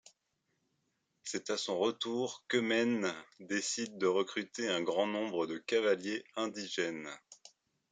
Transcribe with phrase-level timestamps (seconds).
[1.21, 7.07] C’est à son retour qu’Eumène décide de recruter un grand nombre de cavaliers indigènes.